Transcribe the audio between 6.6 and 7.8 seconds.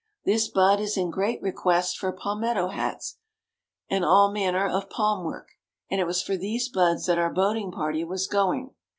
buds that our boating